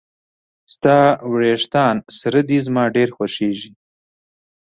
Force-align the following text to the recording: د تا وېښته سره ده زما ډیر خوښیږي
د 0.69 0.73
تا 0.83 0.99
وېښته 1.31 1.85
سره 2.19 2.39
ده 2.47 2.57
زما 2.65 2.83
ډیر 2.95 3.09
خوښیږي 3.15 3.71